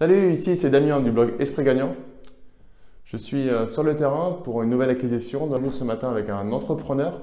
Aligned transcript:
Salut, 0.00 0.32
ici 0.32 0.56
c'est 0.56 0.70
Damien 0.70 0.98
du 1.02 1.10
blog 1.10 1.34
Esprit 1.40 1.62
Gagnant. 1.62 1.94
Je 3.04 3.18
suis 3.18 3.50
euh, 3.50 3.66
sur 3.66 3.82
le 3.82 3.94
terrain 3.94 4.38
pour 4.44 4.62
une 4.62 4.70
nouvelle 4.70 4.88
acquisition. 4.88 5.46
Nous 5.46 5.70
ce 5.70 5.84
matin 5.84 6.08
avec 6.08 6.30
un 6.30 6.52
entrepreneur 6.52 7.20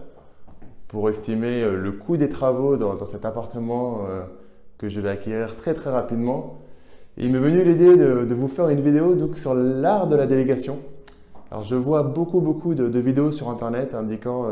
pour 0.88 1.10
estimer 1.10 1.64
euh, 1.64 1.76
le 1.76 1.92
coût 1.92 2.18
des 2.18 2.30
travaux 2.30 2.78
dans, 2.78 3.04
cet 3.08 3.26
appartement 3.26 4.02
euh, 4.08 4.22
que 4.78 4.90
je 4.90 5.02
vais 5.02 5.10
acquérir 5.10 5.58
très 5.58 5.74
très 5.74 5.90
rapidement. 5.90 6.60
il 7.18 7.32
m'est 7.32 7.40
venu 7.40 7.64
l'idée 7.64 7.98
de, 7.98 8.32
vous 8.36 8.48
faire 8.48 8.70
une 8.70 8.82
vidéo 8.82 9.18
sur 9.34 9.56
l'art 9.56 10.06
de 10.06 10.16
la 10.16 10.28
délégation. 10.28 10.78
Alors 11.50 11.64
je 11.64 11.76
vois 11.76 12.04
beaucoup 12.04 12.42
beaucoup 12.42 12.76
de, 12.76 13.00
vidéos 13.00 13.32
sur 13.32 13.50
internet 13.50 13.96
indiquant 13.96 14.46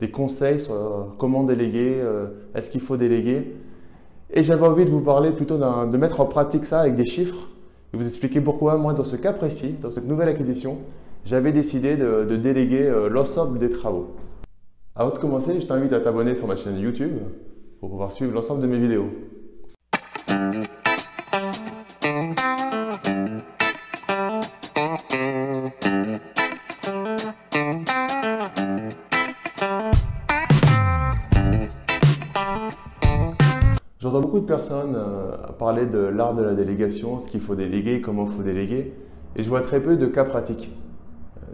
des 0.00 0.10
conseils 0.10 0.60
sur 0.60 1.14
comment 1.16 1.44
déléguer, 1.44 2.04
est-ce 2.54 2.68
qu'il 2.68 2.82
faut 2.82 2.98
déléguer. 2.98 3.56
Et 4.34 4.42
j'avais 4.42 4.66
envie 4.66 4.84
de 4.84 4.90
vous 4.90 5.00
parler 5.00 5.30
plutôt 5.30 5.56
de 5.56 5.96
mettre 5.96 6.20
en 6.20 6.26
pratique 6.26 6.66
ça 6.66 6.80
avec 6.80 6.94
des 6.94 7.06
chiffres 7.06 7.48
et 7.92 7.96
vous 7.96 8.06
expliquer 8.06 8.40
pourquoi 8.40 8.76
moi 8.76 8.92
dans 8.92 9.04
ce 9.04 9.16
cas 9.16 9.32
précis, 9.32 9.74
dans 9.80 9.90
cette 9.90 10.06
nouvelle 10.06 10.28
acquisition, 10.28 10.78
j'avais 11.24 11.52
décidé 11.52 11.96
de, 11.96 12.36
déléguer 12.36 12.82
euh, 12.82 13.08
l'ensemble 13.08 13.58
des 13.58 13.70
travaux. 13.70 14.14
Avant 14.94 15.10
de 15.10 15.18
commencer, 15.18 15.60
je 15.60 15.66
t'invite 15.66 15.92
à 15.92 16.00
t'abonner 16.00 16.34
sur 16.34 16.46
ma 16.46 16.56
chaîne 16.56 16.78
YouTube 16.78 17.12
pour 17.80 17.90
pouvoir 17.90 18.12
suivre 18.12 18.32
l'ensemble 18.32 18.62
de 18.62 18.66
mes 18.66 18.78
vidéos. 18.78 19.08
J'entends 34.10 34.22
beaucoup 34.22 34.40
de 34.40 34.44
personnes 34.44 34.96
euh, 34.96 35.36
parler 35.56 35.86
de 35.86 36.00
l'art 36.00 36.34
de 36.34 36.42
la 36.42 36.54
délégation, 36.54 37.20
ce 37.20 37.28
qu'il 37.28 37.40
faut 37.40 37.54
déléguer, 37.54 38.00
comment 38.00 38.24
il 38.24 38.32
faut 38.32 38.42
déléguer, 38.42 38.92
et 39.36 39.42
je 39.44 39.48
vois 39.48 39.60
très 39.60 39.78
peu 39.78 39.96
de 39.96 40.06
cas 40.06 40.24
pratiques. 40.24 40.74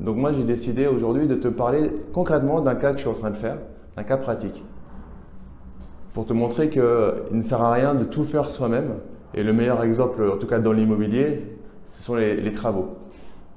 Donc 0.00 0.16
moi 0.16 0.32
j'ai 0.32 0.42
décidé 0.42 0.86
aujourd'hui 0.86 1.26
de 1.26 1.34
te 1.34 1.48
parler 1.48 1.80
concrètement 2.14 2.62
d'un 2.62 2.74
cas 2.74 2.92
que 2.92 2.96
je 2.96 3.02
suis 3.02 3.10
en 3.10 3.12
train 3.12 3.30
de 3.30 3.36
faire, 3.36 3.58
d'un 3.94 4.04
cas 4.04 4.16
pratique, 4.16 4.64
pour 6.14 6.24
te 6.24 6.32
montrer 6.32 6.70
qu'il 6.70 6.82
ne 6.82 7.42
sert 7.42 7.60
à 7.60 7.72
rien 7.72 7.94
de 7.94 8.04
tout 8.04 8.24
faire 8.24 8.46
soi-même, 8.46 8.94
et 9.34 9.42
le 9.42 9.52
meilleur 9.52 9.82
exemple, 9.84 10.26
en 10.26 10.38
tout 10.38 10.46
cas 10.46 10.58
dans 10.58 10.72
l'immobilier, 10.72 11.58
ce 11.84 12.02
sont 12.04 12.14
les, 12.14 12.36
les 12.36 12.52
travaux. 12.52 12.86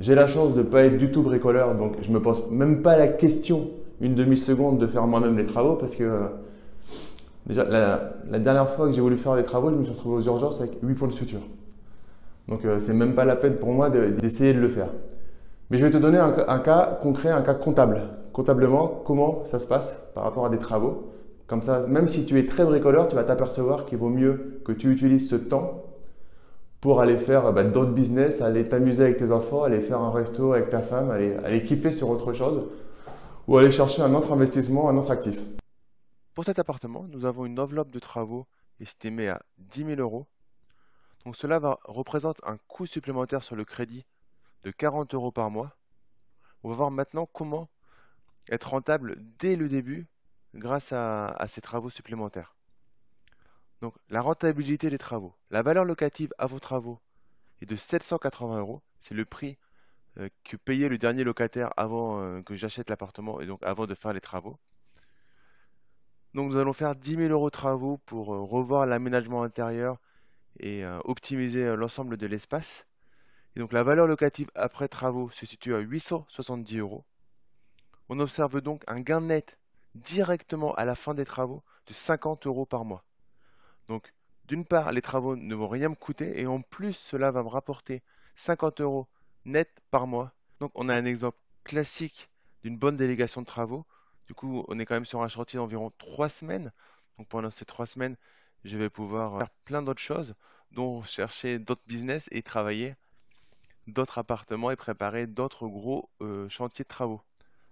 J'ai 0.01 0.13
la 0.13 0.27
chance 0.27 0.53
de 0.53 0.59
ne 0.59 0.67
pas 0.67 0.83
être 0.83 0.97
du 0.97 1.09
tout 1.09 1.23
bricoleur, 1.23 1.73
donc 1.73 1.93
je 2.01 2.09
ne 2.09 2.15
me 2.15 2.21
pose 2.21 2.51
même 2.51 2.81
pas 2.81 2.97
la 2.97 3.07
question 3.07 3.69
une 4.01 4.13
demi-seconde 4.13 4.77
de 4.77 4.87
faire 4.87 5.07
moi-même 5.07 5.37
les 5.37 5.45
travaux 5.45 5.75
parce 5.75 5.95
que 5.95 6.03
Déjà, 7.49 7.63
la, 7.63 8.37
dernière 8.37 8.69
fois 8.69 8.85
que 8.85 8.91
j'ai 8.91 9.01
voulu 9.01 9.17
faire 9.17 9.35
des 9.35 9.41
travaux, 9.41 9.71
je 9.71 9.75
me 9.75 9.83
suis 9.83 9.93
retrouvé 9.93 10.17
aux 10.17 10.21
urgences 10.21 10.61
avec 10.61 10.77
8 10.83 10.93
points 10.93 11.07
de 11.07 11.13
suture. 11.13 11.41
Donc, 12.47 12.63
euh, 12.63 12.79
c'est 12.79 12.93
même 12.93 13.15
pas 13.15 13.25
la 13.25 13.35
peine 13.35 13.55
pour 13.55 13.71
moi 13.73 13.89
d'essayer 13.89 14.53
de, 14.53 14.59
le 14.59 14.69
faire. 14.69 14.89
Mais 15.71 15.79
je 15.79 15.83
vais 15.83 15.89
te 15.89 15.97
donner 15.97 16.19
un, 16.19 16.59
cas 16.59 16.99
concret, 17.01 17.29
un 17.29 17.41
cas 17.41 17.55
comptable. 17.55 18.01
Comptablement, 18.33 19.01
comment 19.03 19.41
ça 19.45 19.57
se 19.57 19.65
passe 19.65 20.07
par 20.13 20.25
rapport 20.25 20.45
à 20.45 20.49
des 20.49 20.59
travaux? 20.59 21.11
Comme 21.47 21.63
ça, 21.63 21.87
même 21.87 22.07
si 22.07 22.23
tu 22.25 22.37
es 22.37 22.45
très 22.45 22.65
bricoleur, 22.65 23.07
tu 23.07 23.15
vas 23.15 23.23
t'apercevoir 23.23 23.85
qu'il 23.85 23.97
vaut 23.97 24.09
mieux 24.09 24.61
que 24.63 24.71
tu 24.71 24.91
utilises 24.91 25.27
ce 25.27 25.35
temps 25.35 25.85
pour 26.81 27.01
aller 27.01 27.17
faire 27.17 27.51
bah, 27.51 27.63
d'autres 27.63 27.93
business, 27.93 28.43
aller 28.43 28.63
t'amuser 28.63 29.05
avec 29.05 29.17
tes 29.17 29.31
enfants, 29.31 29.63
aller 29.63 29.81
faire 29.81 29.99
un 30.01 30.11
resto 30.11 30.53
avec 30.53 30.69
ta 30.69 30.81
femme, 30.81 31.09
aller, 31.09 31.35
aller 31.43 31.63
kiffer 31.63 31.91
sur 31.91 32.11
autre 32.11 32.31
chose, 32.31 32.67
ou 33.47 33.57
aller 33.57 33.71
chercher 33.71 34.03
un 34.03 34.13
autre 34.13 34.31
investissement, 34.33 34.87
un 34.87 34.97
autre 34.97 35.09
actif. 35.09 35.43
Pour 36.39 36.45
cet 36.45 36.57
appartement, 36.57 37.03
nous 37.09 37.25
avons 37.25 37.45
une 37.45 37.59
enveloppe 37.59 37.91
de 37.91 37.99
travaux 37.99 38.47
estimée 38.79 39.27
à 39.27 39.41
10 39.57 39.83
000 39.83 39.99
euros. 39.99 40.25
Donc 41.25 41.35
cela 41.35 41.59
représente 41.83 42.39
un 42.45 42.55
coût 42.69 42.85
supplémentaire 42.85 43.43
sur 43.43 43.57
le 43.57 43.65
crédit 43.65 44.05
de 44.63 44.71
40 44.71 45.13
euros 45.15 45.33
par 45.33 45.51
mois. 45.51 45.75
On 46.63 46.69
va 46.69 46.75
voir 46.75 46.91
maintenant 46.91 47.25
comment 47.25 47.67
être 48.49 48.69
rentable 48.69 49.17
dès 49.37 49.57
le 49.57 49.67
début 49.67 50.07
grâce 50.55 50.93
à, 50.93 51.45
ces 51.49 51.59
travaux 51.59 51.89
supplémentaires. 51.89 52.55
Donc 53.81 53.95
la 54.07 54.21
rentabilité 54.21 54.89
des 54.89 54.97
travaux. 54.97 55.35
La 55.51 55.61
valeur 55.61 55.83
locative 55.83 56.33
à 56.37 56.45
vos 56.45 56.59
travaux 56.61 57.01
est 57.61 57.65
de 57.65 57.75
780 57.75 58.59
euros. 58.59 58.81
C'est 59.01 59.13
le 59.13 59.25
prix 59.25 59.57
euh, 60.17 60.29
que 60.45 60.55
payait 60.55 60.87
le 60.87 60.97
dernier 60.97 61.25
locataire 61.25 61.73
avant 61.75 62.21
euh, 62.21 62.41
que 62.41 62.55
j'achète 62.55 62.89
l'appartement 62.89 63.41
et 63.41 63.45
donc 63.45 63.59
avant 63.61 63.87
de 63.87 63.93
faire 63.93 64.13
les 64.13 64.21
travaux. 64.21 64.57
Donc 66.33 66.51
nous 66.51 66.57
allons 66.57 66.73
faire 66.73 66.95
10 66.95 67.15
000 67.15 67.29
euros 67.29 67.47
de 67.47 67.51
travaux 67.51 67.97
pour 68.05 68.33
euh, 68.33 68.41
revoir 68.41 68.85
l'aménagement 68.85 69.41
intérieur 69.41 69.97
et 70.59 70.85
euh, 70.85 70.99
optimiser 71.05 71.63
euh, 71.63 71.75
l'ensemble 71.75 72.17
de 72.17 72.27
l'espace. 72.27 72.85
Et 73.55 73.59
donc 73.59 73.73
la 73.73 73.81
valeur 73.81 74.05
locative 74.05 74.49
après 74.53 74.87
travaux 74.87 75.29
se 75.31 75.45
situe 75.45 75.73
à 75.73 75.79
870 75.79 76.77
euros. 76.77 77.03
On 78.09 78.19
observe 78.19 78.61
donc 78.61 78.83
un 78.87 79.01
gain 79.01 79.21
net 79.21 79.57
directement 79.95 80.73
à 80.75 80.85
la 80.85 80.95
fin 80.95 81.15
des 81.15 81.25
travaux 81.25 81.63
de 81.87 81.93
50 81.93 82.45
euros 82.45 82.65
par 82.65 82.85
mois. 82.85 83.03
Donc 83.87 84.13
d'une 84.45 84.65
part, 84.65 84.91
les 84.91 85.01
travaux 85.01 85.35
ne 85.35 85.55
vont 85.55 85.67
rien 85.67 85.89
me 85.89 85.95
coûter 85.95 86.39
et 86.39 86.45
en 86.45 86.61
plus, 86.61 86.93
cela 86.93 87.31
va 87.31 87.41
me 87.43 87.49
rapporter 87.49 88.03
50 88.35 88.81
euros 88.81 89.07
net 89.45 89.69
par 89.89 90.05
mois. 90.05 90.31
Donc 90.59 90.71
on 90.75 90.89
a 90.89 90.95
un 90.95 91.05
exemple 91.05 91.37
classique 91.63 92.29
d'une 92.63 92.77
bonne 92.77 92.97
délégation 92.97 93.41
de 93.41 93.47
travaux 93.47 93.85
du 94.29 94.35
coup, 94.35 94.63
on 94.67 94.77
est 94.77 94.85
quand 94.85 94.93
même 94.93 95.07
sur 95.07 95.23
un 95.23 95.27
chantier 95.27 95.57
d'environ 95.57 95.91
trois 95.97 96.29
semaines. 96.29 96.71
Donc 97.17 97.27
pendant 97.29 97.49
ces 97.49 97.65
trois 97.65 97.87
semaines, 97.87 98.15
je 98.63 98.77
vais 98.77 98.87
pouvoir 98.87 99.39
faire 99.39 99.49
plein 99.65 99.81
d'autres 99.81 99.99
choses, 99.99 100.35
dont 100.71 101.01
chercher 101.01 101.57
d'autres 101.57 101.81
business 101.87 102.29
et 102.31 102.43
travailler 102.43 102.93
d'autres 103.87 104.19
appartements 104.19 104.69
et 104.69 104.75
préparer 104.75 105.25
d'autres 105.25 105.67
gros 105.67 106.09
euh, 106.21 106.47
chantiers 106.47 106.83
de 106.83 106.87
travaux. 106.87 107.21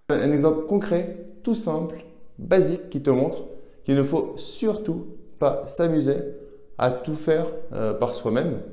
Un 0.10 0.32
exemple 0.32 0.66
concret, 0.66 1.28
tout 1.44 1.54
simple, 1.54 2.04
basique, 2.40 2.90
qui 2.90 3.04
te 3.04 3.12
montre 3.12 3.44
qu'il 3.84 3.94
ne 3.94 4.02
faut 4.02 4.36
surtout 4.38 5.06
pas 5.38 5.68
s'amuser 5.68 6.18
à 6.80 6.90
tout 6.90 7.14
faire 7.14 7.46
euh, 7.72 7.94
par 7.94 8.16
soi-même 8.16 8.64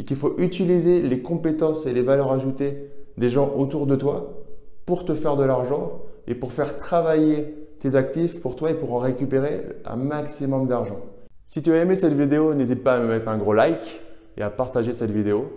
et 0.00 0.04
qu'il 0.04 0.16
faut 0.16 0.36
utiliser 0.38 1.00
les 1.00 1.22
compétences 1.22 1.86
et 1.86 1.92
les 1.92 2.02
valeurs 2.02 2.32
ajoutées 2.32 2.90
des 3.16 3.28
gens 3.28 3.52
autour 3.54 3.86
de 3.86 3.94
toi 3.94 4.42
pour 4.86 5.04
te 5.04 5.14
faire 5.14 5.36
de 5.36 5.44
l'argent 5.44 6.01
et 6.26 6.34
pour 6.34 6.52
faire 6.52 6.78
travailler 6.78 7.54
tes 7.78 7.96
actifs 7.96 8.40
pour 8.40 8.56
toi 8.56 8.70
et 8.70 8.74
pour 8.74 8.92
en 8.94 8.98
récupérer 8.98 9.64
un 9.84 9.96
maximum 9.96 10.68
d'argent. 10.68 11.00
Si 11.46 11.62
tu 11.62 11.72
as 11.72 11.82
aimé 11.82 11.96
cette 11.96 12.14
vidéo, 12.14 12.54
n'hésite 12.54 12.82
pas 12.82 12.94
à 12.94 12.98
me 12.98 13.08
mettre 13.08 13.28
un 13.28 13.36
gros 13.36 13.52
like 13.52 14.00
et 14.36 14.42
à 14.42 14.50
partager 14.50 14.92
cette 14.92 15.10
vidéo. 15.10 15.50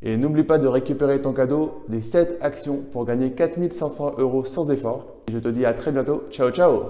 Et 0.00 0.16
n'oublie 0.16 0.44
pas 0.44 0.58
de 0.58 0.66
récupérer 0.66 1.20
ton 1.20 1.32
cadeau 1.32 1.82
des 1.88 2.00
7 2.00 2.38
actions 2.40 2.82
pour 2.92 3.04
gagner 3.04 3.32
4500 3.32 4.14
euros 4.18 4.44
sans 4.44 4.70
effort. 4.70 5.06
Et 5.28 5.32
je 5.32 5.38
te 5.38 5.48
dis 5.48 5.64
à 5.64 5.74
très 5.74 5.90
bientôt. 5.90 6.24
Ciao, 6.30 6.50
ciao 6.50 6.82